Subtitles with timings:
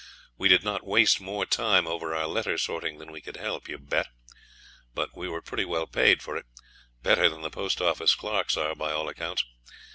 [0.35, 3.77] We did not waste more time over our letter sorting than we could help, you
[3.77, 4.07] bet;
[4.95, 6.47] but we were pretty well paid for it
[7.03, 9.45] better than the post office clerks are, by all accounts.